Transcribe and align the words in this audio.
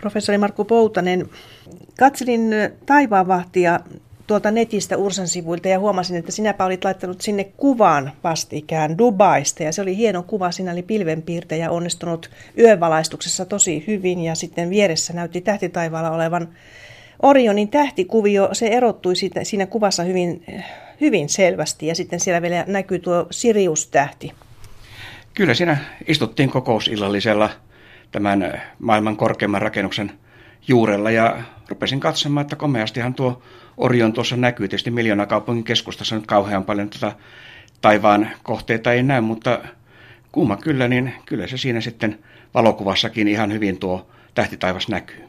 Professori 0.00 0.38
Markku 0.38 0.64
Poutanen, 0.64 1.28
katselin 1.98 2.50
taivaanvahtia 2.86 3.80
tuolta 4.26 4.50
netistä 4.50 4.96
Ursan 4.96 5.28
sivuilta 5.28 5.68
ja 5.68 5.78
huomasin, 5.78 6.16
että 6.16 6.32
sinäpä 6.32 6.64
olit 6.64 6.84
laittanut 6.84 7.20
sinne 7.20 7.44
kuvan 7.44 8.12
vastikään 8.24 8.98
Dubaista 8.98 9.62
ja 9.62 9.72
se 9.72 9.82
oli 9.82 9.96
hieno 9.96 10.22
kuva. 10.22 10.50
Siinä 10.50 10.72
oli 10.72 10.82
pilvenpiirtejä 10.82 11.70
onnistunut 11.70 12.30
yönvalaistuksessa 12.58 13.44
tosi 13.44 13.84
hyvin 13.86 14.20
ja 14.20 14.34
sitten 14.34 14.70
vieressä 14.70 15.12
näytti 15.12 15.40
tähtitaivaalla 15.40 16.10
olevan 16.10 16.48
Orionin 17.22 17.68
tähtikuvio. 17.68 18.48
Se 18.52 18.66
erottui 18.66 19.16
siitä, 19.16 19.44
siinä 19.44 19.66
kuvassa 19.66 20.02
hyvin, 20.02 20.44
hyvin 21.00 21.28
selvästi 21.28 21.86
ja 21.86 21.94
sitten 21.94 22.20
siellä 22.20 22.42
vielä 22.42 22.64
näkyy 22.66 22.98
tuo 22.98 23.26
Sirius-tähti. 23.30 24.32
Kyllä 25.34 25.54
siinä 25.54 25.76
istuttiin 26.06 26.50
kokousillallisella 26.50 27.50
tämän 28.10 28.62
maailman 28.78 29.16
korkeimman 29.16 29.62
rakennuksen 29.62 30.12
juurella 30.68 31.10
ja 31.10 31.36
rupesin 31.68 32.00
katsomaan, 32.00 32.42
että 32.42 32.56
komeastihan 32.56 33.14
tuo 33.14 33.42
Orion 33.76 34.12
tuossa 34.12 34.36
näkyy. 34.36 34.68
Tietysti 34.68 34.90
miljoona 34.90 35.26
kaupungin 35.26 35.64
keskustassa 35.64 36.14
nyt 36.14 36.26
kauhean 36.26 36.64
paljon 36.64 36.90
tätä 36.90 37.12
taivaan 37.80 38.30
kohteita 38.42 38.92
ei 38.92 39.02
näy, 39.02 39.20
mutta 39.20 39.58
kumma 40.32 40.56
kyllä, 40.56 40.88
niin 40.88 41.14
kyllä 41.26 41.46
se 41.46 41.56
siinä 41.56 41.80
sitten 41.80 42.18
valokuvassakin 42.54 43.28
ihan 43.28 43.52
hyvin 43.52 43.78
tuo 43.78 44.10
tähtitaivas 44.34 44.88
näkyy. 44.88 45.24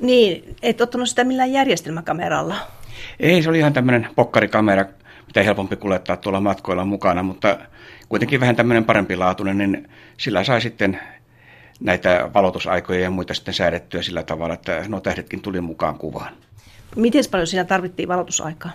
Niin, 0.00 0.56
et 0.62 0.80
ottanut 0.80 1.08
sitä 1.08 1.24
millään 1.24 1.52
järjestelmäkameralla? 1.52 2.56
Ei, 3.20 3.42
se 3.42 3.48
oli 3.48 3.58
ihan 3.58 3.72
tämmöinen 3.72 4.08
pokkarikamera, 4.16 4.84
mitä 5.26 5.42
helpompi 5.42 5.76
kuljettaa 5.76 6.16
tuolla 6.16 6.40
matkoilla 6.40 6.84
mukana, 6.84 7.22
mutta 7.22 7.58
kuitenkin 8.08 8.40
vähän 8.40 8.56
tämmöinen 8.56 8.84
parempi 8.84 9.16
laatuinen, 9.16 9.58
niin 9.58 9.88
sillä 10.16 10.44
sai 10.44 10.60
sitten 10.60 11.00
näitä 11.80 12.30
valotusaikoja 12.34 13.00
ja 13.00 13.10
muita 13.10 13.34
sitten 13.34 13.54
säädettyä 13.54 14.02
sillä 14.02 14.22
tavalla, 14.22 14.54
että 14.54 14.84
nuo 14.88 15.00
tähdetkin 15.00 15.40
tuli 15.42 15.60
mukaan 15.60 15.98
kuvaan. 15.98 16.32
Miten 16.96 17.24
paljon 17.30 17.46
siinä 17.46 17.64
tarvittiin 17.64 18.08
valotusaikaa? 18.08 18.72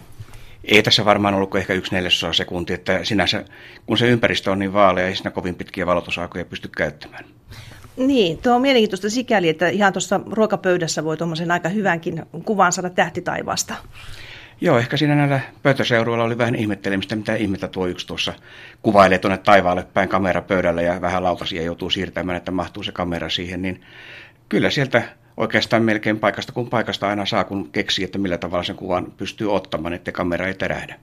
Ei 0.63 0.83
tässä 0.83 1.05
varmaan 1.05 1.33
ollut 1.33 1.49
kuin 1.49 1.59
ehkä 1.59 1.73
yksi 1.73 1.95
neljäsosa 1.95 2.33
sekunti, 2.33 2.73
että 2.73 3.03
sinänsä, 3.03 3.45
kun 3.85 3.97
se 3.97 4.07
ympäristö 4.07 4.51
on 4.51 4.59
niin 4.59 4.73
vaalea, 4.73 5.07
ei 5.07 5.15
siinä 5.15 5.31
kovin 5.31 5.55
pitkiä 5.55 5.85
valotusaikoja 5.85 6.45
pysty 6.45 6.67
käyttämään. 6.67 7.25
Niin, 7.97 8.37
tuo 8.37 8.55
on 8.55 8.61
mielenkiintoista 8.61 9.09
sikäli, 9.09 9.49
että 9.49 9.67
ihan 9.67 9.93
tuossa 9.93 10.19
ruokapöydässä 10.31 11.03
voi 11.03 11.17
tuommoisen 11.17 11.51
aika 11.51 11.69
hyvänkin 11.69 12.25
kuvan 12.45 12.71
saada 12.71 12.89
tähtitaivasta. 12.89 13.75
Joo, 14.61 14.79
ehkä 14.79 14.97
siinä 14.97 15.15
näillä 15.15 15.39
pöytäseuruilla 15.63 16.23
oli 16.23 16.37
vähän 16.37 16.55
ihmettelemistä, 16.55 17.15
mitä 17.15 17.35
ihmettä 17.35 17.67
tuo 17.67 17.87
yksi 17.87 18.07
tuossa 18.07 18.33
kuvailee 18.81 19.17
tuonne 19.17 19.37
taivaalle 19.37 19.87
päin 19.93 20.09
kamerapöydällä 20.09 20.81
ja 20.81 21.01
vähän 21.01 21.23
lautasia 21.23 21.61
joutuu 21.61 21.89
siirtämään, 21.89 22.37
että 22.37 22.51
mahtuu 22.51 22.83
se 22.83 22.91
kamera 22.91 23.29
siihen, 23.29 23.61
niin 23.61 23.81
kyllä 24.49 24.69
sieltä 24.69 25.03
oikeastaan 25.37 25.83
melkein 25.83 26.19
paikasta 26.19 26.51
kuin 26.51 26.69
paikasta 26.69 27.07
aina 27.07 27.25
saa, 27.25 27.43
kun 27.43 27.71
keksii, 27.71 28.05
että 28.05 28.17
millä 28.17 28.37
tavalla 28.37 28.63
sen 28.63 28.75
kuvan 28.75 29.13
pystyy 29.17 29.53
ottamaan, 29.53 29.93
että 29.93 30.11
kamera 30.11 30.47
ei 30.47 30.53
terähdä. 30.53 30.99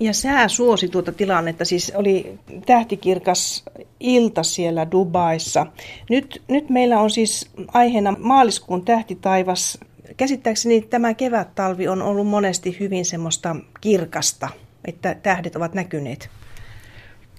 Ja 0.00 0.14
sää 0.14 0.48
suosi 0.48 0.88
tuota 0.88 1.12
tilannetta, 1.12 1.64
siis 1.64 1.92
oli 1.94 2.38
tähtikirkas 2.66 3.64
ilta 4.00 4.42
siellä 4.42 4.90
Dubaissa. 4.90 5.66
Nyt, 6.10 6.42
nyt 6.48 6.70
meillä 6.70 7.00
on 7.00 7.10
siis 7.10 7.50
aiheena 7.74 8.14
maaliskuun 8.18 8.84
tähtitaivas. 8.84 9.78
Käsittääkseni 10.20 10.80
tämä 10.80 11.14
kevät-talvi 11.14 11.88
on 11.88 12.02
ollut 12.02 12.26
monesti 12.26 12.76
hyvin 12.80 13.04
semmoista 13.04 13.56
kirkasta, 13.80 14.48
että 14.84 15.14
tähdet 15.14 15.56
ovat 15.56 15.74
näkyneet. 15.74 16.30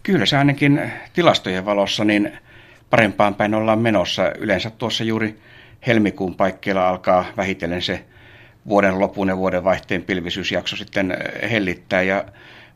Kyllä 0.04 0.26
se 0.26 0.38
ainakin 0.38 0.92
tilastojen 1.14 1.66
valossa 1.66 2.06
niin 2.06 2.38
parempaan 2.90 3.36
päin 3.36 3.54
ollaan 3.54 3.80
menossa. 3.80 4.32
Yleensä 4.38 4.70
tuossa 4.70 5.04
juuri 5.04 5.40
helmikuun 5.88 6.36
paikkeilla 6.36 6.90
alkaa 6.90 7.26
vähitellen 7.38 7.82
se 7.82 8.06
vuoden 8.68 9.00
lopun 9.00 9.28
ja 9.28 9.38
vuoden 9.38 9.64
vaihteen 9.64 10.04
pilvisyysjakso 10.04 10.76
sitten 10.76 11.18
hellittää. 11.52 12.02
Ja 12.02 12.26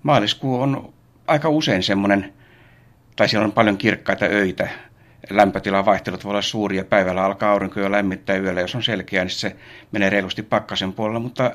maaliskuu 0.03 0.62
on 0.62 0.94
aika 1.28 1.50
usein 1.50 1.84
semmoinen, 1.84 2.34
tai 3.16 3.29
siellä 3.29 3.46
on 3.46 3.52
paljon 3.52 3.78
kirkkaita 3.78 4.25
öitä. 4.25 4.69
Lämpötilan 5.30 5.86
vaihtelut 5.86 6.24
voi 6.24 6.30
olla 6.30 6.41
suuria. 6.41 6.84
Päivällä 6.84 7.24
alkaa 7.24 7.52
aurinko 7.52 7.80
jo 7.80 7.91
lämmittää 7.91 8.38
yöllä. 8.38 8.62
Jos 8.62 8.75
on 8.75 8.84
selkeä, 8.84 9.24
niin 9.24 9.31
se 9.31 9.56
menee 9.91 10.09
reilusti 10.09 10.44
pakkasen 10.44 10.94
puolella. 10.94 11.19
Mutta 11.19 11.52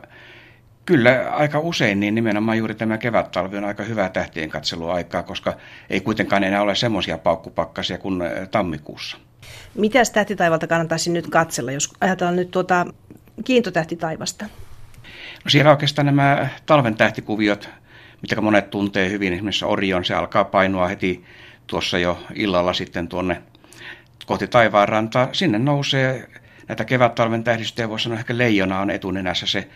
kyllä 0.86 1.30
aika 1.30 1.58
usein 1.58 2.00
niin 2.00 2.14
nimenomaan 2.14 2.58
juuri 2.58 2.74
tämä 2.74 2.98
kevät-talvi 2.98 3.56
on 3.56 3.64
aika 3.64 3.82
hyvää 3.82 4.08
tähtien 4.08 4.50
katseluaikaa, 4.50 5.22
koska 5.22 5.56
ei 5.90 6.00
kuitenkaan 6.00 6.44
enää 6.44 6.62
ole 6.62 6.74
semmoisia 6.74 7.18
paukkupakkasia 7.18 7.98
kuin 7.98 8.22
eh, 8.22 8.48
tammikuussa. 8.48 9.16
Mitä 9.74 9.98
tähtitaivalta 10.12 10.66
kannattaisi 10.66 11.10
nyt 11.10 11.26
katsella, 11.26 11.72
jos 11.72 11.92
ajatellaan 12.00 12.36
nyt 12.36 12.50
tuota 12.50 12.86
kiintotähtitaivasta? 13.44 14.44
No 15.44 15.50
siellä 15.50 15.70
oikeastaan 15.70 16.06
nämä 16.06 16.48
talven 16.66 16.94
tähtikuviot, 16.94 17.68
mitä 18.22 18.40
monet 18.40 18.70
tuntee 18.70 19.10
hyvin, 19.10 19.32
esimerkiksi 19.32 19.64
Orion, 19.64 20.04
se 20.04 20.14
alkaa 20.14 20.44
painua 20.44 20.88
heti 20.88 21.24
tuossa 21.66 21.98
jo 21.98 22.22
illalla 22.34 22.72
sitten 22.72 23.08
tuonne 23.08 23.42
kohti 24.30 24.46
taivaanrantaa. 24.48 25.28
Sinne 25.32 25.58
nousee 25.58 26.28
näitä 26.68 26.84
kevät-talven 26.84 27.44
tähdistöjä, 27.44 27.88
voisi 27.88 28.02
sanoa 28.02 28.18
ehkä 28.18 28.38
leijona 28.38 28.80
on 28.80 28.90
etunenässä 28.90 29.46
se 29.46 29.68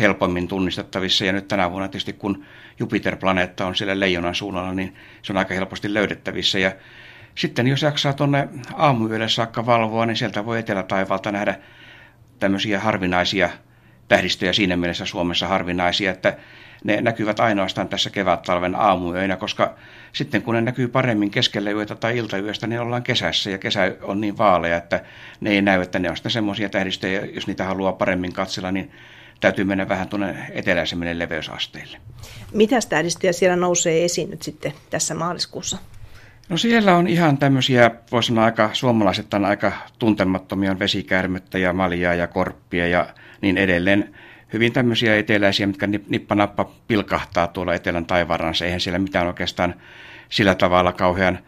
helpommin 0.00 0.48
tunnistettavissa. 0.48 1.24
Ja 1.24 1.32
nyt 1.32 1.48
tänä 1.48 1.70
vuonna 1.70 1.88
tietysti 1.88 2.12
kun 2.12 2.44
Jupiter-planeetta 2.78 3.66
on 3.66 3.76
siellä 3.76 4.00
leijonan 4.00 4.34
suunnalla, 4.34 4.74
niin 4.74 4.94
se 5.22 5.32
on 5.32 5.36
aika 5.36 5.54
helposti 5.54 5.94
löydettävissä. 5.94 6.58
Ja 6.58 6.72
sitten 7.34 7.66
jos 7.66 7.82
jaksaa 7.82 8.12
tuonne 8.12 8.48
aamuyölle 8.74 9.28
saakka 9.28 9.66
valvoa, 9.66 10.06
niin 10.06 10.16
sieltä 10.16 10.44
voi 10.44 10.58
etelätaivalta 10.58 11.32
nähdä 11.32 11.54
tämmöisiä 12.38 12.80
harvinaisia 12.80 13.50
tähdistöjä 14.08 14.52
siinä 14.52 14.76
mielessä 14.76 15.04
Suomessa 15.04 15.48
harvinaisia, 15.48 16.10
että 16.10 16.36
ne 16.84 17.00
näkyvät 17.00 17.40
ainoastaan 17.40 17.88
tässä 17.88 18.10
kevät-talven 18.10 18.74
aamuyöinä, 18.74 19.36
koska 19.36 19.74
sitten 20.12 20.42
kun 20.42 20.54
ne 20.54 20.60
näkyy 20.60 20.88
paremmin 20.88 21.30
keskellä 21.30 21.70
yötä 21.70 21.94
tai 21.94 22.16
iltayöstä, 22.16 22.66
niin 22.66 22.80
ollaan 22.80 23.02
kesässä 23.02 23.50
ja 23.50 23.58
kesä 23.58 23.94
on 24.02 24.20
niin 24.20 24.38
vaalea, 24.38 24.76
että 24.76 25.00
ne 25.40 25.50
ei 25.50 25.62
näy, 25.62 25.82
että 25.82 25.98
ne 25.98 26.10
on 26.10 26.16
sitten 26.16 26.32
semmoisia 26.32 26.68
tähdistöjä, 26.68 27.24
jos 27.24 27.46
niitä 27.46 27.64
haluaa 27.64 27.92
paremmin 27.92 28.32
katsella, 28.32 28.72
niin 28.72 28.90
täytyy 29.40 29.64
mennä 29.64 29.88
vähän 29.88 30.08
tuonne 30.08 30.36
eteläisemmille 30.50 31.18
leveysasteille. 31.18 31.98
Mitä 32.52 32.76
tähdistöjä 32.88 33.32
siellä 33.32 33.56
nousee 33.56 34.04
esiin 34.04 34.30
nyt 34.30 34.42
sitten 34.42 34.72
tässä 34.90 35.14
maaliskuussa? 35.14 35.78
No 36.48 36.56
siellä 36.56 36.96
on 36.96 37.08
ihan 37.08 37.38
tämmöisiä, 37.38 37.90
voisi 38.12 38.26
sanoa 38.26 38.44
aika, 38.44 38.70
suomalaiset 38.72 39.34
on 39.34 39.44
aika 39.44 39.72
tuntemattomia, 39.98 40.78
vesikärmettä 40.78 41.58
ja 41.58 41.72
maljaa 41.72 42.14
ja 42.14 42.26
korppia 42.26 42.86
ja 42.86 43.06
niin 43.40 43.58
edelleen. 43.58 44.14
Hyvin 44.52 44.72
tämmöisiä 44.72 45.16
eteläisiä, 45.16 45.66
mitkä 45.66 45.86
nippanappa 45.86 46.70
pilkahtaa 46.88 47.46
tuolla 47.46 47.74
etelän 47.74 48.06
taivaanransa. 48.06 48.64
Eihän 48.64 48.80
siellä 48.80 48.98
mitään 48.98 49.26
oikeastaan 49.26 49.74
sillä 50.28 50.54
tavalla 50.54 50.92
kauhean 50.92 51.38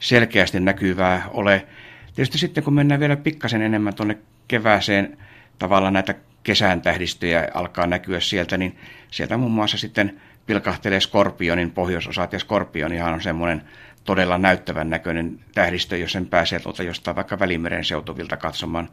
selkeästi 0.00 0.60
näkyvää 0.60 1.22
ole. 1.28 1.66
Tietysti 2.14 2.38
sitten 2.38 2.64
kun 2.64 2.74
mennään 2.74 3.00
vielä 3.00 3.16
pikkasen 3.16 3.62
enemmän 3.62 3.94
tuonne 3.94 4.18
kevääseen, 4.48 5.18
tavallaan 5.58 5.92
näitä 5.92 6.14
kesän 6.42 6.82
tähdistöjä 6.82 7.48
alkaa 7.54 7.86
näkyä 7.86 8.20
sieltä, 8.20 8.56
niin 8.56 8.76
sieltä 9.10 9.36
muun 9.36 9.52
muassa 9.52 9.78
sitten 9.78 10.20
pilkahtelee 10.46 11.00
Skorpionin 11.00 11.70
pohjoisosat, 11.70 12.32
ja 12.32 12.38
Skorpionihan 12.38 13.12
on 13.12 13.22
semmoinen 13.22 13.62
todella 14.04 14.38
näyttävän 14.38 14.90
näköinen 14.90 15.40
tähdistö, 15.54 15.96
jos 15.96 16.12
sen 16.12 16.26
pääsee 16.26 16.60
tuolta 16.60 16.82
jostain 16.82 17.16
vaikka 17.16 17.38
Välimeren 17.38 17.84
seutuvilta 17.84 18.36
katsomaan 18.36 18.88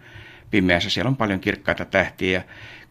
pimeässä. 0.51 0.89
Siellä 0.89 1.09
on 1.09 1.17
paljon 1.17 1.39
kirkkaita 1.39 1.85
tähtiä 1.85 2.31
ja 2.31 2.41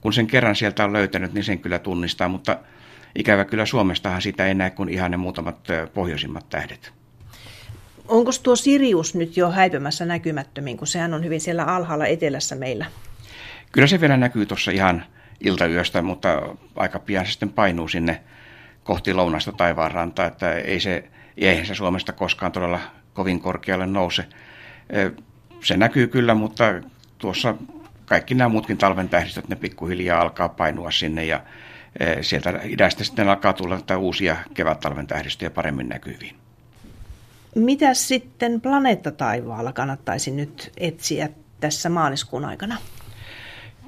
kun 0.00 0.12
sen 0.12 0.26
kerran 0.26 0.56
sieltä 0.56 0.84
on 0.84 0.92
löytänyt, 0.92 1.32
niin 1.32 1.44
sen 1.44 1.58
kyllä 1.58 1.78
tunnistaa, 1.78 2.28
mutta 2.28 2.58
ikävä 3.14 3.44
kyllä 3.44 3.66
Suomestahan 3.66 4.22
sitä 4.22 4.46
ei 4.46 4.54
näe 4.54 4.70
kuin 4.70 4.88
ihan 4.88 5.10
ne 5.10 5.16
muutamat 5.16 5.68
pohjoisimmat 5.94 6.48
tähdet. 6.48 6.92
Onko 8.08 8.30
tuo 8.42 8.56
Sirius 8.56 9.14
nyt 9.14 9.36
jo 9.36 9.50
häipymässä 9.50 10.04
näkymättömiin, 10.04 10.76
kun 10.76 10.86
sehän 10.86 11.14
on 11.14 11.24
hyvin 11.24 11.40
siellä 11.40 11.64
alhaalla 11.64 12.06
etelässä 12.06 12.54
meillä? 12.54 12.86
Kyllä 13.72 13.86
se 13.86 14.00
vielä 14.00 14.16
näkyy 14.16 14.46
tuossa 14.46 14.70
ihan 14.70 15.04
iltayöstä, 15.40 16.02
mutta 16.02 16.42
aika 16.76 16.98
pian 16.98 17.26
se 17.26 17.32
sitten 17.32 17.50
painuu 17.50 17.88
sinne 17.88 18.20
kohti 18.84 19.14
lounasta 19.14 19.52
taivaanrantaa, 19.52 20.26
että 20.26 20.52
ei 20.52 20.80
se 20.80 21.04
eihän 21.36 21.66
se 21.66 21.74
Suomesta 21.74 22.12
koskaan 22.12 22.52
todella 22.52 22.80
kovin 23.14 23.40
korkealle 23.40 23.86
nouse. 23.86 24.24
Se 25.64 25.76
näkyy 25.76 26.06
kyllä, 26.06 26.34
mutta 26.34 26.64
tuossa 27.18 27.54
kaikki 28.04 28.34
nämä 28.34 28.48
muutkin 28.48 28.78
talven 28.78 29.08
tähdistöt, 29.08 29.48
ne 29.48 29.56
pikkuhiljaa 29.56 30.20
alkaa 30.20 30.48
painua 30.48 30.90
sinne 30.90 31.24
ja 31.24 31.40
sieltä 32.20 32.60
idästä 32.64 33.04
sitten 33.04 33.28
alkaa 33.28 33.52
tulla 33.52 33.76
tätä 33.76 33.98
uusia 33.98 34.36
kevät-talven 34.54 35.06
tähdistöjä 35.06 35.50
paremmin 35.50 35.88
näkyviin. 35.88 36.36
Mitä 37.54 37.94
sitten 37.94 38.60
planeettataivaalla 38.60 39.72
kannattaisi 39.72 40.30
nyt 40.30 40.72
etsiä 40.76 41.28
tässä 41.60 41.88
maaliskuun 41.88 42.44
aikana? 42.44 42.76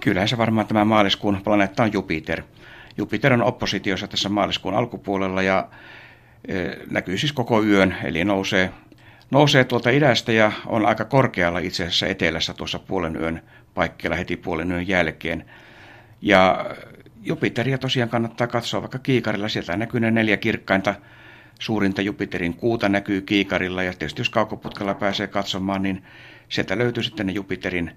Kyllä 0.01 0.27
se 0.27 0.39
varmaan 0.39 0.67
tämä 0.67 0.85
maaliskuun 0.85 1.41
planeetta 1.45 1.83
on 1.83 1.93
Jupiter. 1.93 2.43
Jupiter 2.97 3.33
on 3.33 3.43
oppositiossa 3.43 4.09
tässä 4.09 4.29
maaliskuun 4.29 4.75
alkupuolella 4.75 5.43
ja 5.43 5.69
näkyy 6.91 7.19
siis 7.19 7.33
koko 7.33 7.63
yön, 7.63 7.97
eli 8.05 8.25
nousee 8.25 8.71
nousee 9.31 9.65
tuolta 9.65 9.91
idästä 9.91 10.33
ja 10.33 10.53
on 10.67 10.87
aika 10.87 11.05
korkealla 11.05 11.59
itse 11.59 11.83
asiassa 11.83 12.07
etelässä 12.07 12.55
tuossa 12.55 12.79
puolen 12.79 13.17
yön 13.17 13.43
paikkeilla 13.75 14.17
heti 14.17 14.37
puolen 14.37 14.73
yön 14.73 14.89
jälkeen. 14.89 15.45
Ja 16.23 16.67
Jupiteria 17.23 17.79
tosiaan 17.79 18.09
kannattaa 18.09 18.47
katsoa 18.47 18.81
vaikka 18.81 18.99
kiikarilla. 18.99 19.49
Sieltä 19.49 19.77
näkyy 19.77 20.01
ne 20.01 20.11
neljä 20.11 20.37
kirkkainta 20.37 20.95
suurinta 21.59 22.03
Jupiterin 22.03 22.55
kuuta 22.55 22.89
näkyy 22.89 23.21
kiikarilla 23.21 23.83
ja 23.83 23.93
tietysti 23.93 24.21
jos 24.21 24.31
kaukoputkella 24.31 24.95
pääsee 24.95 25.27
katsomaan, 25.27 25.83
niin 25.83 26.05
sieltä 26.49 26.79
löytyy 26.79 27.03
sitten 27.03 27.27
ne 27.27 27.33
Jupiterin 27.33 27.93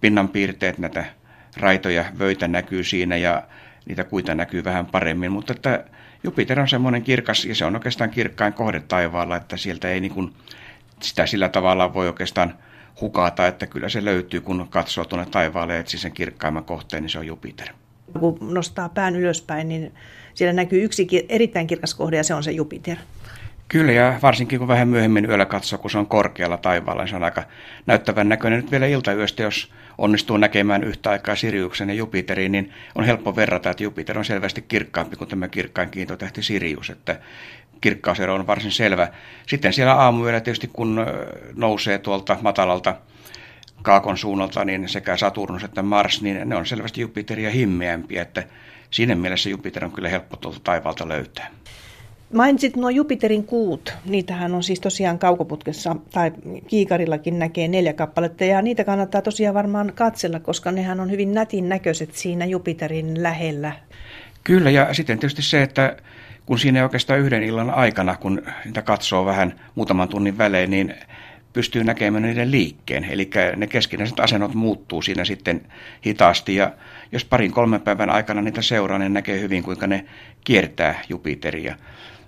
pinnanpiirteet, 0.00 0.78
näitä 0.78 1.04
raitoja, 1.56 2.04
vöitä 2.18 2.48
näkyy 2.48 2.84
siinä 2.84 3.16
ja 3.16 3.42
niitä 3.86 4.04
kuita 4.04 4.34
näkyy 4.34 4.64
vähän 4.64 4.86
paremmin, 4.86 5.32
mutta 5.32 5.52
että 5.52 5.84
Jupiter 6.24 6.60
on 6.60 6.68
semmoinen 6.68 7.02
kirkas 7.02 7.44
ja 7.44 7.54
se 7.54 7.64
on 7.64 7.76
oikeastaan 7.76 8.10
kirkkain 8.10 8.52
kohde 8.52 8.80
taivaalla, 8.80 9.36
että 9.36 9.56
sieltä 9.56 9.88
ei 9.88 10.00
niin 10.00 10.34
sitä 11.02 11.26
sillä 11.26 11.48
tavalla 11.48 11.94
voi 11.94 12.06
oikeastaan 12.06 12.54
hukata, 13.00 13.46
että 13.46 13.66
kyllä 13.66 13.88
se 13.88 14.04
löytyy, 14.04 14.40
kun 14.40 14.66
katsoo 14.70 15.04
tuonne 15.04 15.26
taivaalle 15.30 15.74
ja 15.74 15.80
etsii 15.80 16.00
sen 16.00 16.12
kirkkaimman 16.12 16.64
kohteen, 16.64 17.02
niin 17.02 17.10
se 17.10 17.18
on 17.18 17.26
Jupiter. 17.26 17.68
Kun 18.20 18.38
nostaa 18.40 18.88
pään 18.88 19.16
ylöspäin, 19.16 19.68
niin 19.68 19.92
siellä 20.34 20.52
näkyy 20.52 20.84
yksi 20.84 21.26
erittäin 21.28 21.66
kirkas 21.66 21.94
kohde 21.94 22.16
ja 22.16 22.24
se 22.24 22.34
on 22.34 22.42
se 22.42 22.52
Jupiter. 22.52 22.96
Kyllä, 23.68 23.92
ja 23.92 24.18
varsinkin 24.22 24.58
kun 24.58 24.68
vähän 24.68 24.88
myöhemmin 24.88 25.24
yöllä 25.24 25.44
katsoo, 25.44 25.78
kun 25.78 25.90
se 25.90 25.98
on 25.98 26.06
korkealla 26.06 26.56
taivaalla, 26.56 27.02
niin 27.02 27.10
se 27.10 27.16
on 27.16 27.24
aika 27.24 27.42
näyttävän 27.86 28.28
näköinen. 28.28 28.60
Nyt 28.60 28.70
vielä 28.70 28.86
iltayöstä, 28.86 29.42
jos 29.42 29.72
onnistuu 29.98 30.36
näkemään 30.36 30.84
yhtä 30.84 31.10
aikaa 31.10 31.36
Siriuksen 31.36 31.88
ja 31.88 31.94
Jupiterin, 31.94 32.52
niin 32.52 32.72
on 32.94 33.04
helppo 33.04 33.36
verrata, 33.36 33.70
että 33.70 33.82
Jupiter 33.82 34.18
on 34.18 34.24
selvästi 34.24 34.62
kirkkaampi 34.62 35.16
kuin 35.16 35.28
tämä 35.30 35.48
kirkkain 35.48 35.90
kiintotähti 35.90 36.42
Sirius, 36.42 36.90
että 36.90 37.20
kirkkausero 37.82 38.34
on 38.34 38.46
varsin 38.46 38.72
selvä. 38.72 39.08
Sitten 39.46 39.72
siellä 39.72 39.94
aamuyöllä 39.94 40.40
tietysti, 40.40 40.70
kun 40.72 41.06
nousee 41.54 41.98
tuolta 41.98 42.36
matalalta 42.42 42.94
kaakon 43.82 44.18
suunnalta, 44.18 44.64
niin 44.64 44.88
sekä 44.88 45.16
Saturnus 45.16 45.64
että 45.64 45.82
Mars, 45.82 46.22
niin 46.22 46.48
ne 46.48 46.56
on 46.56 46.66
selvästi 46.66 47.00
Jupiteria 47.00 47.50
himmeämpiä, 47.50 48.22
että 48.22 48.44
siinä 48.90 49.14
mielessä 49.14 49.50
Jupiter 49.50 49.84
on 49.84 49.92
kyllä 49.92 50.08
helppo 50.08 50.36
tuolta 50.36 50.60
taivaalta 50.64 51.08
löytää. 51.08 51.50
Mainitsit 52.32 52.76
nuo 52.76 52.90
Jupiterin 52.90 53.44
kuut. 53.44 53.94
Niitähän 54.04 54.54
on 54.54 54.62
siis 54.62 54.80
tosiaan 54.80 55.18
kaukoputkessa 55.18 55.96
tai 56.12 56.32
kiikarillakin 56.66 57.38
näkee 57.38 57.68
neljä 57.68 57.92
kappaletta 57.92 58.44
ja 58.44 58.62
niitä 58.62 58.84
kannattaa 58.84 59.22
tosiaan 59.22 59.54
varmaan 59.54 59.92
katsella, 59.94 60.40
koska 60.40 60.72
nehän 60.72 61.00
on 61.00 61.10
hyvin 61.10 61.34
nätin 61.34 61.68
näköiset 61.68 62.14
siinä 62.14 62.44
Jupiterin 62.44 63.22
lähellä. 63.22 63.72
Kyllä 64.44 64.70
ja 64.70 64.94
sitten 64.94 65.18
tietysti 65.18 65.42
se, 65.42 65.62
että 65.62 65.96
kun 66.46 66.58
siinä 66.58 66.82
oikeastaan 66.82 67.20
yhden 67.20 67.42
illan 67.42 67.70
aikana, 67.70 68.16
kun 68.16 68.42
niitä 68.64 68.82
katsoo 68.82 69.24
vähän 69.24 69.60
muutaman 69.74 70.08
tunnin 70.08 70.38
välein, 70.38 70.70
niin 70.70 70.94
pystyy 71.52 71.84
näkemään 71.84 72.22
niiden 72.22 72.50
liikkeen. 72.50 73.04
Eli 73.04 73.30
ne 73.56 73.66
keskinäiset 73.66 74.20
asennot 74.20 74.54
muuttuu 74.54 75.02
siinä 75.02 75.24
sitten 75.24 75.60
hitaasti 76.06 76.54
ja 76.54 76.72
jos 77.12 77.24
parin 77.24 77.52
kolmen 77.52 77.80
päivän 77.80 78.10
aikana 78.10 78.42
niitä 78.42 78.62
seuraa, 78.62 78.98
niin 78.98 79.12
näkee 79.12 79.40
hyvin, 79.40 79.62
kuinka 79.62 79.86
ne 79.86 80.04
kiertää 80.44 81.00
Jupiteria. 81.08 81.76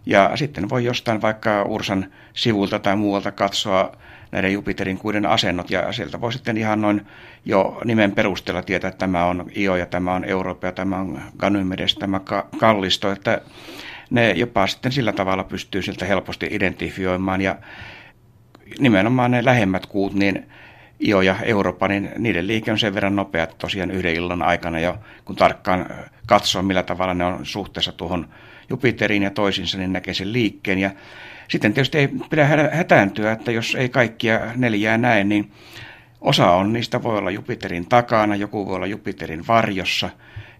Ja 0.06 0.30
sitten 0.34 0.70
voi 0.70 0.84
jostain 0.84 1.22
vaikka 1.22 1.62
Ursan 1.62 2.12
sivulta 2.34 2.78
tai 2.78 2.96
muualta 2.96 3.32
katsoa 3.32 3.92
näiden 4.32 4.52
Jupiterin 4.52 4.98
kuiden 4.98 5.26
asennot, 5.26 5.70
ja 5.70 5.92
sieltä 5.92 6.20
voi 6.20 6.32
sitten 6.32 6.56
ihan 6.56 6.80
noin 6.80 7.06
jo 7.44 7.80
nimen 7.84 8.12
perusteella 8.12 8.62
tietää, 8.62 8.88
että 8.88 8.98
tämä 8.98 9.24
on 9.24 9.50
Io 9.56 9.76
ja 9.76 9.86
tämä 9.86 10.14
on 10.14 10.24
Eurooppa 10.24 10.66
ja 10.66 10.72
tämä 10.72 10.96
on 10.96 11.20
Ganymedes, 11.38 11.94
tämä 11.94 12.20
Kallisto, 12.58 13.12
että 13.12 13.40
ne 14.10 14.30
jopa 14.30 14.66
sitten 14.66 14.92
sillä 14.92 15.12
tavalla 15.12 15.44
pystyy 15.44 15.82
sieltä 15.82 16.04
helposti 16.04 16.48
identifioimaan, 16.50 17.40
ja 17.40 17.56
nimenomaan 18.78 19.30
ne 19.30 19.44
lähemmät 19.44 19.86
kuut, 19.86 20.14
niin 20.14 20.48
Io 21.08 21.20
ja 21.20 21.36
Eurooppa, 21.42 21.88
niin 21.88 22.10
niiden 22.18 22.46
liike 22.46 22.72
on 22.72 22.78
sen 22.78 22.94
verran 22.94 23.16
nopea, 23.16 23.42
että 23.42 23.56
tosiaan 23.58 23.90
yhden 23.90 24.14
illan 24.14 24.42
aikana 24.42 24.80
jo, 24.80 24.98
kun 25.24 25.36
tarkkaan 25.36 25.86
katsoo, 26.26 26.62
millä 26.62 26.82
tavalla 26.82 27.14
ne 27.14 27.24
on 27.24 27.46
suhteessa 27.46 27.92
tuohon 27.92 28.28
Jupiteriin 28.70 29.22
ja 29.22 29.30
toisinsa, 29.30 29.78
niin 29.78 29.92
näkee 29.92 30.14
sen 30.14 30.32
liikkeen. 30.32 30.78
Ja 30.78 30.90
sitten 31.48 31.74
tietysti 31.74 31.98
ei 31.98 32.08
pidä 32.30 32.46
hätääntyä, 32.72 33.32
että 33.32 33.52
jos 33.52 33.74
ei 33.74 33.88
kaikkia 33.88 34.40
neljää 34.56 34.98
näe, 34.98 35.24
niin 35.24 35.52
osa 36.20 36.50
on 36.50 36.72
niistä 36.72 37.02
voi 37.02 37.18
olla 37.18 37.30
Jupiterin 37.30 37.86
takana, 37.88 38.36
joku 38.36 38.66
voi 38.66 38.76
olla 38.76 38.86
Jupiterin 38.86 39.46
varjossa, 39.46 40.10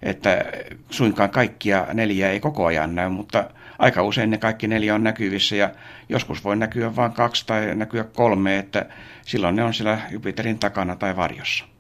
että 0.03 0.45
suinkaan 0.91 1.31
kaikkia 1.31 1.87
neljää 1.93 2.31
ei 2.31 2.41
koko 2.41 2.67
ajan 2.67 2.95
näy, 2.95 3.09
mutta 3.09 3.51
aika 3.79 4.03
usein 4.03 4.31
ne 4.31 4.39
kaikki 4.39 4.69
neljä 4.69 4.95
on 4.95 5.05
näkyvissä 5.05 5.57
ja 5.57 5.71
joskus 6.09 6.45
voi 6.45 6.57
näkyä 6.57 6.97
vain 6.97 7.13
kaksi 7.13 7.47
tai 7.47 7.75
näkyä 7.75 8.05
kolme, 8.05 8.59
että 8.59 8.87
silloin 9.23 9.57
ne 9.57 9.65
on 9.65 9.75
siellä 9.75 9.99
Jupiterin 10.11 10.59
takana 10.59 10.97
tai 10.97 11.17
varjossa. 11.17 11.74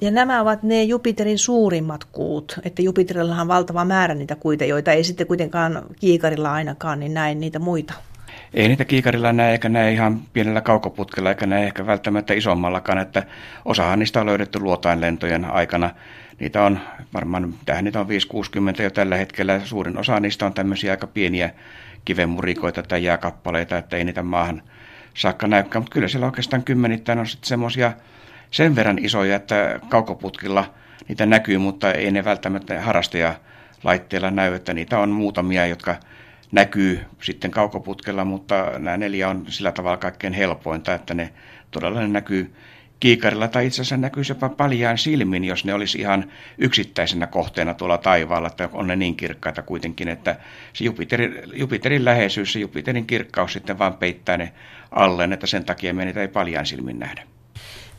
Ja 0.00 0.10
nämä 0.10 0.40
ovat 0.40 0.62
ne 0.62 0.82
Jupiterin 0.82 1.38
suurimmat 1.38 2.04
kuut, 2.04 2.58
että 2.64 2.82
Jupiterilla 2.82 3.40
on 3.40 3.48
valtava 3.48 3.84
määrä 3.84 4.14
niitä 4.14 4.36
kuita, 4.36 4.64
joita 4.64 4.92
ei 4.92 5.04
sitten 5.04 5.26
kuitenkaan 5.26 5.82
kiikarilla 6.00 6.52
ainakaan, 6.52 7.00
niin 7.00 7.14
näin 7.14 7.40
niitä 7.40 7.58
muita. 7.58 7.94
Ei 8.54 8.68
niitä 8.68 8.84
kiikarilla 8.84 9.32
näe, 9.32 9.52
eikä 9.52 9.68
näe 9.68 9.92
ihan 9.92 10.20
pienellä 10.32 10.60
kaukoputkella, 10.60 11.28
eikä 11.28 11.46
näe 11.46 11.64
ehkä 11.64 11.86
välttämättä 11.86 12.34
isommallakaan, 12.34 12.98
että 12.98 13.22
osahan 13.64 13.98
niistä 13.98 14.20
on 14.20 14.26
löydetty 14.26 14.60
luotainlentojen 14.60 15.44
aikana. 15.44 15.90
Niitä 16.40 16.62
on 16.62 16.80
varmaan, 17.14 17.54
tähän 17.66 17.84
niitä 17.84 18.00
on 18.00 18.06
5-60 18.78 18.82
jo 18.82 18.90
tällä 18.90 19.16
hetkellä. 19.16 19.60
Suurin 19.64 19.98
osa 19.98 20.20
niistä 20.20 20.46
on 20.46 20.54
tämmöisiä 20.54 20.90
aika 20.90 21.06
pieniä 21.06 21.50
kivemurikoita 22.04 22.82
tai 22.82 23.04
jääkappaleita, 23.04 23.78
että 23.78 23.96
ei 23.96 24.04
niitä 24.04 24.22
maahan 24.22 24.62
saakka 25.14 25.46
näykään. 25.46 25.82
Mutta 25.82 25.94
kyllä 25.94 26.08
siellä 26.08 26.26
oikeastaan 26.26 26.64
kymmenittäin 26.64 27.18
on 27.18 27.26
sitten 27.26 27.48
semmoisia 27.48 27.92
sen 28.50 28.76
verran 28.76 28.98
isoja, 28.98 29.36
että 29.36 29.80
kaukoputkilla 29.88 30.74
niitä 31.08 31.26
näkyy, 31.26 31.58
mutta 31.58 31.92
ei 31.92 32.10
ne 32.10 32.24
välttämättä 32.24 32.80
harrastajalaitteilla 32.80 34.30
näy, 34.30 34.54
että 34.54 34.74
niitä 34.74 34.98
on 34.98 35.10
muutamia, 35.10 35.66
jotka 35.66 35.96
näkyy 36.52 37.00
sitten 37.22 37.50
kaukoputkella, 37.50 38.24
mutta 38.24 38.78
nämä 38.78 38.96
neljä 38.96 39.28
on 39.28 39.44
sillä 39.48 39.72
tavalla 39.72 39.96
kaikkein 39.96 40.32
helpointa, 40.32 40.94
että 40.94 41.14
ne 41.14 41.32
todella 41.70 42.00
ne 42.00 42.08
näkyy 42.08 42.54
kiikarilla 43.00 43.48
tai 43.48 43.66
itse 43.66 43.82
asiassa 43.82 43.96
näkyisi 43.96 44.30
jopa 44.32 44.48
paljaan 44.48 44.98
silmin, 44.98 45.44
jos 45.44 45.64
ne 45.64 45.74
olisi 45.74 45.98
ihan 45.98 46.24
yksittäisenä 46.58 47.26
kohteena 47.26 47.74
tuolla 47.74 47.98
taivaalla, 47.98 48.48
että 48.48 48.68
on 48.72 48.86
ne 48.86 48.96
niin 48.96 49.16
kirkkaita 49.16 49.62
kuitenkin, 49.62 50.08
että 50.08 50.36
se 50.72 50.84
Jupiterin, 50.84 51.34
Jupiterin 51.52 52.04
läheisyys 52.04 52.54
ja 52.54 52.60
Jupiterin 52.60 53.06
kirkkaus 53.06 53.52
sitten 53.52 53.78
vaan 53.78 53.94
peittää 53.94 54.36
ne 54.36 54.52
alleen, 54.90 55.32
että 55.32 55.46
sen 55.46 55.64
takia 55.64 55.94
me 55.94 56.04
niitä 56.04 56.20
ei 56.20 56.28
paljaan 56.28 56.66
silmin 56.66 56.98
nähdä. 56.98 57.22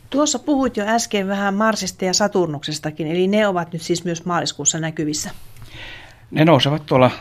Tuossa 0.09 0.39
puhuit 0.39 0.77
jo 0.77 0.85
äsken 0.87 1.27
vähän 1.27 1.53
Marsista 1.53 2.05
ja 2.05 2.13
Saturnuksestakin, 2.13 3.07
eli 3.07 3.27
ne 3.27 3.47
ovat 3.47 3.74
nyt 3.74 3.81
siis 3.81 4.05
myös 4.05 4.25
maaliskuussa 4.25 4.79
näkyvissä. 4.79 5.29
Ne 6.31 6.45
nousevat 6.45 6.85
tuolla 6.85 7.12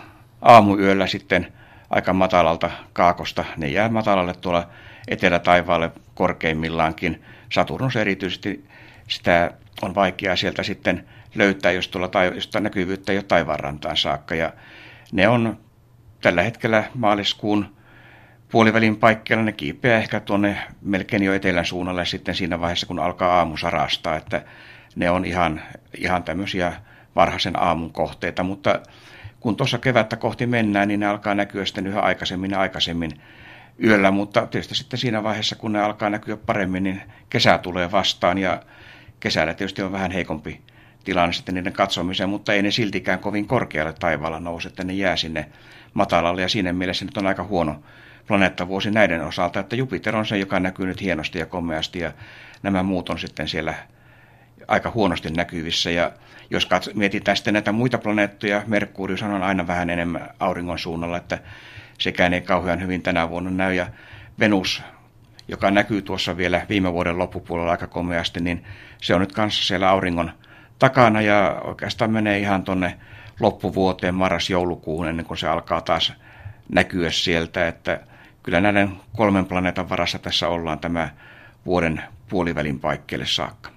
aamuyöllä 0.43 1.07
sitten 1.07 1.53
aika 1.91 2.13
matalalta 2.13 2.71
kaakosta. 2.93 3.45
Ne 3.57 3.69
jää 3.69 3.89
matalalle 3.89 4.35
tuolla 4.35 4.69
etelätaivaalle 5.09 5.91
korkeimmillaankin. 6.15 7.23
Saturnus 7.53 7.97
erityisesti 7.97 8.65
sitä 9.09 9.51
on 9.83 9.95
vaikeaa 9.95 10.37
sieltä 10.37 10.63
sitten 10.63 11.07
löytää, 11.35 11.73
jos 11.73 11.89
tuolla 11.89 12.09
taiv- 12.09 12.61
näkyvyyttä 12.61 13.13
ei 13.13 13.19
ole 13.19 13.25
taivaanrantaan 13.25 13.97
saakka. 13.97 14.35
Ja 14.35 14.53
ne 15.13 15.29
on 15.29 15.59
tällä 16.21 16.43
hetkellä 16.43 16.85
maaliskuun 16.95 17.75
puolivälin 18.51 18.97
paikkeilla 18.97 19.45
ne 19.45 19.53
kiipeää 19.53 19.99
ehkä 19.99 20.21
tuonne 20.21 20.59
melkein 20.83 21.23
jo 21.23 21.35
etelän 21.35 21.65
suunnalle 21.65 22.05
sitten 22.05 22.35
siinä 22.35 22.61
vaiheessa, 22.61 22.87
kun 22.87 22.99
alkaa 22.99 23.39
aamu 23.39 23.57
sarastaa, 23.57 24.17
että 24.17 24.43
ne 24.97 25.11
on 25.11 25.25
ihan, 25.25 25.63
ihan 25.99 26.23
tämmöisiä 26.23 26.73
varhaisen 27.17 27.63
aamun 27.63 27.93
kohteita, 27.93 28.43
mutta 28.43 28.81
kun 29.41 29.57
tuossa 29.57 29.79
kevättä 29.79 30.17
kohti 30.17 30.47
mennään, 30.47 30.89
niin 30.89 31.01
ne 31.01 31.07
alkaa 31.07 31.35
näkyä 31.35 31.65
sitten 31.65 31.87
yhä 31.87 32.01
aikaisemmin 32.01 32.51
ja 32.51 32.61
aikaisemmin 32.61 33.11
yöllä, 33.85 34.11
mutta 34.11 34.47
tietysti 34.47 34.75
sitten 34.75 34.99
siinä 34.99 35.23
vaiheessa, 35.23 35.57
kun 35.57 35.73
ne 35.73 35.81
alkaa 35.81 36.11
näkyä 36.11 36.37
paremmin, 36.37 36.83
niin 36.83 37.03
kesä 37.31 37.59
tulee 37.59 37.93
vastaan 37.93 38.39
ja 38.39 38.63
kesällä 39.21 39.55
tietysti 39.55 39.83
on 39.83 39.93
vähän 39.93 40.11
heikompi 40.11 40.61
tilanne 41.05 41.33
sitten 41.33 41.55
niiden 41.55 41.73
katsomiseen, 41.73 42.29
mutta 42.29 42.53
ei 42.53 42.63
ne 42.63 42.71
siltikään 42.71 43.19
kovin 43.19 43.47
korkealle 43.47 43.93
taivaalla 43.93 44.41
nouse, 44.41 44.69
että 44.69 44.85
ne 44.85 44.93
jää 44.93 45.17
sinne 45.17 45.47
matalalle. 45.95 46.43
Ja 46.43 46.49
siinä 46.49 46.73
mielessä 46.73 47.05
nyt 47.05 47.17
on 47.17 47.27
aika 47.27 47.45
huono 47.45 47.83
planeettavuosi 48.27 48.91
näiden 48.91 49.25
osalta, 49.25 49.61
että 49.61 49.77
Jupiter 49.77 50.17
on 50.17 50.27
se, 50.27 50.39
joka 50.39 50.61
näkyy 50.61 50.87
nyt 50.87 51.01
hienosti 51.01 51.39
ja 51.39 51.47
komeasti 51.47 51.99
ja 51.99 52.13
nämä 52.63 52.83
muut 52.83 53.09
on 53.09 53.19
sitten 53.19 53.49
siellä 53.49 53.75
aika 54.69 54.91
huonosti 54.91 55.31
näkyvissä. 55.31 55.91
Ja 55.91 56.13
jos 56.51 56.67
katso, 56.67 56.91
mietitään 56.95 57.37
sitten 57.37 57.55
näitä 57.55 57.73
muita 57.73 57.99
planeettoja, 57.99 58.63
Merkurius 58.67 59.23
on 59.23 59.43
aina 59.43 59.67
vähän 59.67 59.91
enemmän 59.91 60.31
auringon 60.41 60.79
suunnalla, 60.79 61.17
että 61.17 61.39
sekään 61.99 62.35
ei 62.35 62.41
kauhean 62.41 62.83
hyvin 62.83 63.03
tänä 63.03 63.29
vuonna 63.29 63.51
näy. 63.51 63.75
Ja 63.75 63.87
Venus, 64.41 64.83
joka 65.49 65.71
näkyy 65.71 66.03
tuossa 66.03 66.37
vielä 66.37 66.67
viime 66.69 66.93
vuoden 66.93 67.19
loppupuolella 67.19 67.71
aika 67.71 67.87
komeasti, 67.87 68.41
niin 68.41 68.65
se 69.03 69.15
on 69.15 69.21
nyt 69.21 69.33
kanssa 69.33 69.65
siellä 69.65 69.91
auringon 69.91 70.33
takana 70.79 71.21
ja 71.21 71.61
oikeastaan 71.65 72.11
menee 72.11 72.39
ihan 72.39 72.65
tuonne 72.65 72.99
loppuvuoteen 73.41 74.15
marras-joulukuun 74.15 75.09
ennen 75.09 75.27
kuin 75.27 75.39
se 75.39 75.49
alkaa 75.49 75.81
taas 75.81 76.13
näkyä 76.73 77.11
sieltä, 77.11 77.69
että 77.69 78.01
kyllä 78.45 78.61
näiden 78.61 78.91
kolmen 79.17 79.47
planeetan 79.47 79.89
varassa 79.89 80.19
tässä 80.19 80.49
ollaan 80.49 80.79
tämä 80.79 81.09
vuoden 81.67 82.03
puolivälin 82.29 82.81
paikkeelle 82.81 83.27
saakka. 83.27 83.71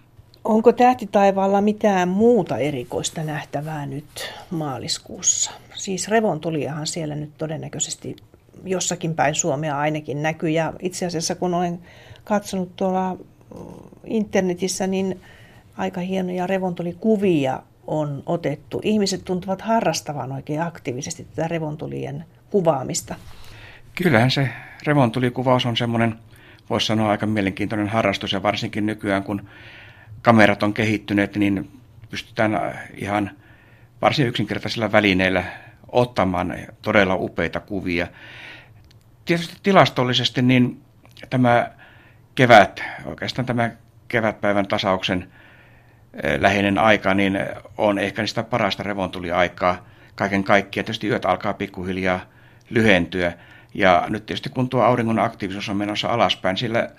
Onko 0.43 0.71
tähtitaivaalla 0.71 1.61
mitään 1.61 2.09
muuta 2.09 2.57
erikoista 2.57 3.23
nähtävää 3.23 3.85
nyt 3.85 4.33
maaliskuussa? 4.51 5.51
Siis 5.75 6.07
revontuliahan 6.07 6.87
siellä 6.87 7.15
nyt 7.15 7.37
todennäköisesti 7.37 8.15
jossakin 8.63 9.15
päin 9.15 9.35
Suomea 9.35 9.79
ainakin 9.79 10.21
näkyy. 10.21 10.49
Ja 10.49 10.73
itse 10.79 11.05
asiassa 11.05 11.35
kun 11.35 11.53
olen 11.53 11.79
katsonut 12.23 12.75
tuolla 12.75 13.17
internetissä, 14.05 14.87
niin 14.87 15.21
aika 15.77 16.01
hienoja 16.01 16.47
revontulikuvia 16.47 17.63
on 17.87 18.23
otettu. 18.25 18.81
Ihmiset 18.83 19.25
tuntuvat 19.25 19.61
harrastavan 19.61 20.31
oikein 20.31 20.61
aktiivisesti 20.61 21.27
tätä 21.35 21.47
revontulien 21.47 22.25
kuvaamista. 22.49 23.15
Kyllähän 24.03 24.31
se 24.31 24.49
revontulikuvaus 24.87 25.65
on 25.65 25.77
semmoinen, 25.77 26.15
voisi 26.69 26.87
sanoa, 26.87 27.11
aika 27.11 27.25
mielenkiintoinen 27.25 27.87
harrastus 27.87 28.31
ja 28.31 28.43
varsinkin 28.43 28.85
nykyään, 28.85 29.23
kun 29.23 29.49
kamerat 30.21 30.63
on 30.63 30.73
kehittyneet, 30.73 31.35
niin 31.35 31.71
pystytään 32.09 32.79
ihan 32.95 33.31
varsin 34.01 34.27
yksinkertaisilla 34.27 34.91
välineillä 34.91 35.43
ottamaan 35.87 36.55
todella 36.81 37.15
upeita 37.15 37.59
kuvia. 37.59 38.07
Tietysti 39.25 39.55
tilastollisesti 39.63 40.41
niin 40.41 40.81
tämä 41.29 41.71
kevät, 42.35 42.83
oikeastaan 43.05 43.45
tämä 43.45 43.71
kevätpäivän 44.07 44.67
tasauksen 44.67 45.31
eh, 46.23 46.39
läheinen 46.39 46.77
aika, 46.77 47.13
niin 47.13 47.39
on 47.77 47.99
ehkä 47.99 48.27
sitä 48.27 48.43
parasta 48.43 48.83
revontuliaikaa 48.83 49.87
kaiken 50.15 50.43
kaikkiaan. 50.43 50.85
Tietysti 50.85 51.07
yöt 51.07 51.25
alkaa 51.25 51.53
pikkuhiljaa 51.53 52.19
lyhentyä. 52.69 53.33
Ja 53.73 54.05
nyt 54.09 54.25
tietysti 54.25 54.49
kun 54.49 54.69
tuo 54.69 54.81
auringon 54.81 55.19
aktiivisuus 55.19 55.69
on 55.69 55.77
menossa 55.77 56.07
alaspäin, 56.07 56.57
sillä 56.57 56.89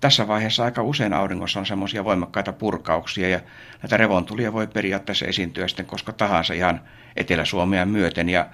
tässä 0.00 0.28
vaiheessa 0.28 0.64
aika 0.64 0.82
usein 0.82 1.12
auringossa 1.12 1.60
on 1.60 1.66
semmoisia 1.66 2.04
voimakkaita 2.04 2.52
purkauksia 2.52 3.28
ja 3.28 3.40
näitä 3.82 3.96
revontulia 3.96 4.52
voi 4.52 4.66
periaatteessa 4.66 5.26
esiintyä 5.26 5.68
sitten 5.68 5.86
koska 5.86 6.12
tahansa 6.12 6.54
ihan 6.54 6.80
Etelä-Suomea 7.16 7.86
myöten. 7.86 8.28
Ja 8.28 8.46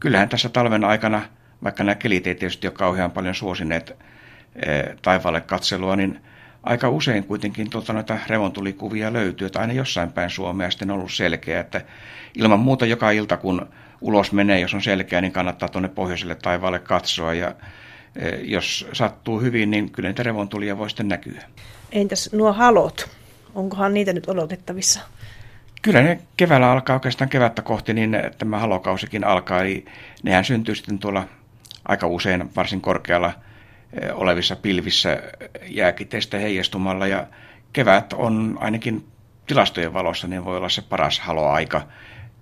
kyllähän 0.00 0.28
tässä 0.28 0.48
talven 0.48 0.84
aikana, 0.84 1.22
vaikka 1.64 1.84
nämä 1.84 1.94
kelit 1.94 2.26
ei 2.26 2.34
tietysti 2.34 2.66
ole 2.66 2.74
kauhean 2.74 3.10
paljon 3.10 3.34
suosineet 3.34 3.96
eh, 4.66 4.84
taivaalle 5.02 5.40
katselua, 5.40 5.96
niin 5.96 6.20
aika 6.62 6.88
usein 6.88 7.24
kuitenkin 7.24 7.70
tuolta 7.70 7.92
noita 7.92 8.18
revontulikuvia 8.26 9.12
löytyy, 9.12 9.46
että 9.46 9.60
aina 9.60 9.72
jossain 9.72 10.12
päin 10.12 10.30
Suomea 10.30 10.70
sitten 10.70 10.90
on 10.90 10.96
ollut 10.96 11.12
selkeä, 11.12 11.60
että 11.60 11.80
ilman 12.34 12.60
muuta 12.60 12.86
joka 12.86 13.10
ilta 13.10 13.36
kun 13.36 13.68
ulos 14.04 14.32
menee, 14.32 14.60
jos 14.60 14.74
on 14.74 14.82
selkeä, 14.82 15.20
niin 15.20 15.32
kannattaa 15.32 15.68
tuonne 15.68 15.88
pohjoiselle 15.88 16.34
taivaalle 16.34 16.78
katsoa 16.78 17.34
ja 17.34 17.54
e, 18.16 18.28
jos 18.28 18.86
sattuu 18.92 19.40
hyvin, 19.40 19.70
niin 19.70 19.90
kyllä 19.90 20.08
niitä 20.08 20.22
revontulia 20.22 20.78
voi 20.78 20.90
sitten 20.90 21.08
näkyä. 21.08 21.42
Entäs 21.92 22.32
nuo 22.32 22.52
halot? 22.52 23.10
Onkohan 23.54 23.94
niitä 23.94 24.12
nyt 24.12 24.28
odotettavissa? 24.28 25.00
Kyllä 25.82 26.02
ne 26.02 26.18
keväällä 26.36 26.70
alkaa 26.70 26.96
oikeastaan 26.96 27.28
kevättä 27.28 27.62
kohti, 27.62 27.94
niin 27.94 28.16
tämä 28.38 28.58
halokausikin 28.58 29.24
alkaa. 29.24 29.60
Eli 29.60 29.84
nehän 30.22 30.44
syntyy 30.44 30.74
sitten 30.74 30.98
tuolla 30.98 31.24
aika 31.88 32.06
usein 32.06 32.54
varsin 32.56 32.80
korkealla 32.80 33.32
e, 33.92 34.12
olevissa 34.12 34.56
pilvissä 34.56 35.22
jääkiteistä 35.66 36.38
heijastumalla. 36.38 37.06
Ja 37.06 37.26
kevät 37.72 38.12
on 38.12 38.58
ainakin 38.60 39.06
tilastojen 39.46 39.92
valossa, 39.92 40.26
niin 40.26 40.44
voi 40.44 40.56
olla 40.56 40.68
se 40.68 40.82
paras 40.82 41.20
haloaika 41.20 41.86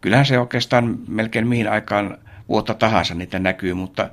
kyllähän 0.02 0.26
se 0.26 0.38
oikeastaan 0.38 0.99
melkein 1.09 1.49
mihin 1.49 1.71
aikaan 1.71 2.18
vuotta 2.49 2.75
tahansa 2.75 3.14
niitä 3.14 3.38
näkyy, 3.38 3.75
mutta 3.75 4.11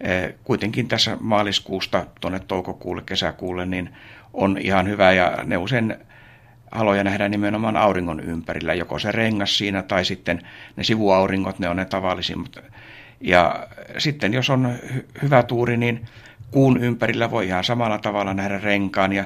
eh, 0.00 0.34
kuitenkin 0.44 0.88
tässä 0.88 1.16
maaliskuusta 1.20 2.06
tuonne 2.20 2.40
toukokuulle, 2.40 3.02
kesäkuulle, 3.06 3.66
niin 3.66 3.90
on 4.32 4.58
ihan 4.60 4.88
hyvä 4.88 5.12
ja 5.12 5.38
ne 5.44 5.56
usein 5.56 5.96
haloja 6.70 7.04
nähdään 7.04 7.30
nimenomaan 7.30 7.76
auringon 7.76 8.20
ympärillä, 8.20 8.74
joko 8.74 8.98
se 8.98 9.12
rengas 9.12 9.58
siinä 9.58 9.82
tai 9.82 10.04
sitten 10.04 10.42
ne 10.76 10.84
sivuauringot, 10.84 11.58
ne 11.58 11.68
on 11.68 11.76
ne 11.76 11.84
tavallisimmat. 11.84 12.58
Ja 13.20 13.66
sitten 13.98 14.34
jos 14.34 14.50
on 14.50 14.74
hy- 14.86 15.22
hyvä 15.22 15.42
tuuri, 15.42 15.76
niin 15.76 16.06
kuun 16.50 16.82
ympärillä 16.82 17.30
voi 17.30 17.46
ihan 17.46 17.64
samalla 17.64 17.98
tavalla 17.98 18.34
nähdä 18.34 18.58
renkaan 18.58 19.12
ja, 19.12 19.24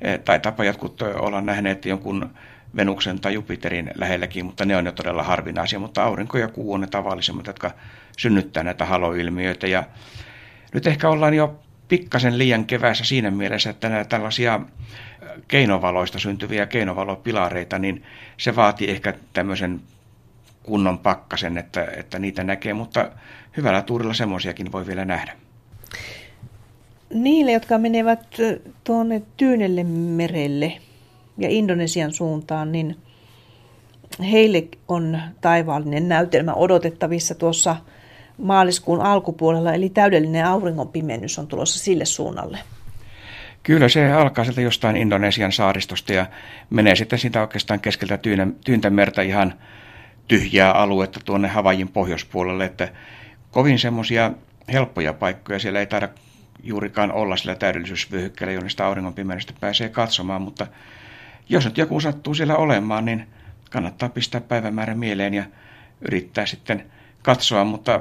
eh, 0.00 0.20
tai 0.20 0.40
tapa 0.40 0.64
jotkut 0.64 1.02
olla 1.02 1.40
nähneet 1.40 1.84
jonkun 1.84 2.30
Venuksen 2.76 3.20
tai 3.20 3.34
Jupiterin 3.34 3.90
lähelläkin, 3.94 4.44
mutta 4.44 4.64
ne 4.64 4.76
on 4.76 4.86
jo 4.86 4.92
todella 4.92 5.22
harvinaisia, 5.22 5.78
mutta 5.78 6.02
aurinko 6.02 6.38
ja 6.38 6.48
kuu 6.48 6.72
on 6.72 6.80
ne 6.80 6.86
tavallisimmat, 6.86 7.46
jotka 7.46 7.70
synnyttää 8.18 8.62
näitä 8.62 8.84
haloilmiöitä. 8.84 9.66
Ja 9.66 9.84
nyt 10.74 10.86
ehkä 10.86 11.08
ollaan 11.08 11.34
jo 11.34 11.60
pikkasen 11.88 12.38
liian 12.38 12.64
kevässä 12.64 13.04
siinä 13.04 13.30
mielessä, 13.30 13.70
että 13.70 13.88
näitä 13.88 14.08
tällaisia 14.08 14.60
keinovaloista 15.48 16.18
syntyviä 16.18 16.66
keinovalopilareita, 16.66 17.78
niin 17.78 18.02
se 18.36 18.56
vaatii 18.56 18.90
ehkä 18.90 19.14
tämmöisen 19.32 19.80
kunnon 20.62 20.98
pakkasen, 20.98 21.58
että, 21.58 21.84
että 21.96 22.18
niitä 22.18 22.44
näkee, 22.44 22.74
mutta 22.74 23.10
hyvällä 23.56 23.82
tuurilla 23.82 24.14
semmoisiakin 24.14 24.72
voi 24.72 24.86
vielä 24.86 25.04
nähdä. 25.04 25.32
Niille, 27.14 27.52
jotka 27.52 27.78
menevät 27.78 28.36
tuonne 28.84 29.22
Tyynelle 29.36 29.84
merelle, 29.84 30.80
ja 31.38 31.48
Indonesian 31.48 32.12
suuntaan, 32.12 32.72
niin 32.72 32.96
heille 34.20 34.64
on 34.88 35.18
taivaallinen 35.40 36.08
näytelmä 36.08 36.54
odotettavissa 36.54 37.34
tuossa 37.34 37.76
maaliskuun 38.38 39.00
alkupuolella, 39.00 39.74
eli 39.74 39.88
täydellinen 39.88 40.46
auringonpimennys 40.46 41.38
on 41.38 41.46
tulossa 41.46 41.78
sille 41.78 42.04
suunnalle. 42.04 42.58
Kyllä 43.62 43.88
se 43.88 44.12
alkaa 44.12 44.44
sieltä 44.44 44.60
jostain 44.60 44.96
Indonesian 44.96 45.52
saaristosta 45.52 46.12
ja 46.12 46.26
menee 46.70 46.96
sitten 46.96 47.18
siitä 47.18 47.40
oikeastaan 47.40 47.80
keskeltä 47.80 48.18
tyyntä 48.64 48.90
merta 48.90 49.22
ihan 49.22 49.54
tyhjää 50.28 50.72
aluetta 50.72 51.20
tuonne 51.24 51.48
Havajin 51.48 51.88
pohjoispuolelle, 51.88 52.64
että 52.64 52.88
kovin 53.50 53.78
semmoisia 53.78 54.30
helppoja 54.72 55.12
paikkoja 55.12 55.58
siellä 55.58 55.80
ei 55.80 55.86
taida 55.86 56.08
juurikaan 56.62 57.12
olla 57.12 57.36
sillä 57.36 57.54
täydellisyysvyöhykkeellä, 57.54 58.52
jonne 58.52 58.68
sitä 58.68 58.86
auringonpimennystä 58.86 59.52
pääsee 59.60 59.88
katsomaan, 59.88 60.42
mutta 60.42 60.66
jos 61.48 61.64
nyt 61.64 61.78
joku 61.78 62.00
sattuu 62.00 62.34
siellä 62.34 62.56
olemaan, 62.56 63.04
niin 63.04 63.26
kannattaa 63.70 64.08
pistää 64.08 64.40
päivämäärä 64.40 64.94
mieleen 64.94 65.34
ja 65.34 65.44
yrittää 66.00 66.46
sitten 66.46 66.90
katsoa, 67.22 67.64
mutta 67.64 68.00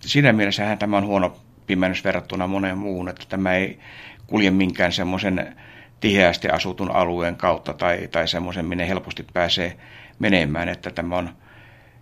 siinä 0.00 0.32
mielessähän 0.32 0.78
tämä 0.78 0.96
on 0.96 1.06
huono 1.06 1.36
pimennys 1.66 2.04
verrattuna 2.04 2.46
moneen 2.46 2.78
muuhun, 2.78 3.08
että 3.08 3.24
tämä 3.28 3.54
ei 3.54 3.78
kulje 4.26 4.50
minkään 4.50 4.92
semmoisen 4.92 5.56
tiheästi 6.00 6.48
asutun 6.48 6.90
alueen 6.90 7.36
kautta 7.36 7.74
tai, 7.74 8.08
tai 8.08 8.28
semmoisen, 8.28 8.66
minne 8.66 8.88
helposti 8.88 9.26
pääsee 9.32 9.76
menemään, 10.18 10.68
että 10.68 10.90
tämä 10.90 11.16
on 11.16 11.30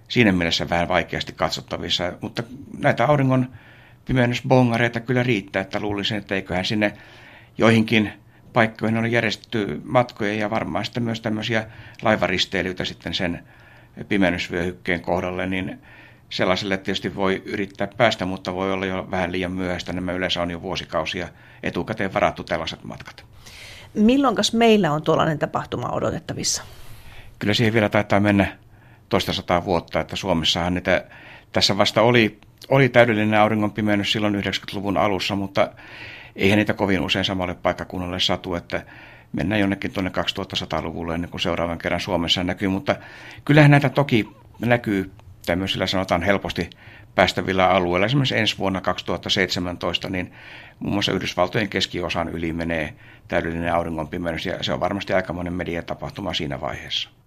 siinä 0.08 0.32
mielessä 0.32 0.68
vähän 0.68 0.88
vaikeasti 0.88 1.32
katsottavissa, 1.32 2.12
mutta 2.20 2.42
näitä 2.78 3.06
auringon 3.06 3.50
pimennysbongareita 4.04 5.00
kyllä 5.00 5.22
riittää, 5.22 5.62
että 5.62 5.80
luulisin, 5.80 6.16
että 6.16 6.34
eiköhän 6.34 6.64
sinne 6.64 6.92
joihinkin 7.58 8.12
paikkoihin 8.52 8.98
on 8.98 9.12
järjestetty 9.12 9.80
matkoja 9.84 10.34
ja 10.34 10.50
varmaan 10.50 10.84
sitten 10.84 11.02
myös 11.02 11.20
tämmöisiä 11.20 11.66
laivaristeilyitä 12.02 12.84
sitten 12.84 13.14
sen 13.14 13.44
pimennysvyöhykkeen 14.08 15.00
kohdalle, 15.00 15.46
niin 15.46 15.78
sellaiselle 16.30 16.76
tietysti 16.76 17.14
voi 17.14 17.42
yrittää 17.46 17.88
päästä, 17.96 18.24
mutta 18.26 18.54
voi 18.54 18.72
olla 18.72 18.86
jo 18.86 19.08
vähän 19.10 19.32
liian 19.32 19.52
myöhäistä. 19.52 19.92
Nämä 19.92 20.12
yleensä 20.12 20.42
on 20.42 20.50
jo 20.50 20.62
vuosikausia 20.62 21.28
etukäteen 21.62 22.14
varattu 22.14 22.44
tällaiset 22.44 22.84
matkat. 22.84 23.24
Milloinkas 23.94 24.52
meillä 24.52 24.92
on 24.92 25.02
tuollainen 25.02 25.38
tapahtuma 25.38 25.88
odotettavissa? 25.88 26.62
Kyllä 27.38 27.54
siihen 27.54 27.74
vielä 27.74 27.88
taitaa 27.88 28.20
mennä 28.20 28.56
toista 29.08 29.32
sataa 29.32 29.64
vuotta, 29.64 30.00
että 30.00 30.16
Suomessahan 30.16 30.74
niitä, 30.74 31.04
tässä 31.52 31.78
vasta 31.78 32.02
oli, 32.02 32.38
oli 32.68 32.88
täydellinen 32.88 33.40
auringonpimennys 33.40 34.12
silloin 34.12 34.34
90-luvun 34.34 34.96
alussa, 34.96 35.36
mutta 35.36 35.70
eihän 36.36 36.58
niitä 36.58 36.74
kovin 36.74 37.00
usein 37.00 37.24
samalle 37.24 37.54
paikkakunnalle 37.54 38.20
satu, 38.20 38.54
että 38.54 38.82
mennään 39.32 39.60
jonnekin 39.60 39.92
tuonne 39.92 40.10
2100-luvulle 40.10 41.14
ennen 41.14 41.30
kuin 41.30 41.40
seuraavan 41.40 41.78
kerran 41.78 42.00
Suomessa 42.00 42.44
näkyy, 42.44 42.68
mutta 42.68 42.96
kyllähän 43.44 43.70
näitä 43.70 43.88
toki 43.88 44.28
näkyy 44.60 45.10
tämmöisillä 45.46 45.86
sanotaan 45.86 46.22
helposti 46.22 46.70
päästävillä 47.14 47.70
alueilla. 47.70 48.06
Esimerkiksi 48.06 48.38
ensi 48.38 48.58
vuonna 48.58 48.80
2017, 48.80 50.10
niin 50.10 50.32
muun 50.78 50.94
muassa 50.94 51.12
Yhdysvaltojen 51.12 51.68
keskiosan 51.68 52.28
yli 52.28 52.52
menee 52.52 52.94
täydellinen 53.28 53.74
auringonpimennys, 53.74 54.46
ja 54.46 54.62
se 54.62 54.72
on 54.72 54.80
varmasti 54.80 55.12
aikamoinen 55.12 55.52
mediatapahtuma 55.52 56.34
siinä 56.34 56.60
vaiheessa. 56.60 57.19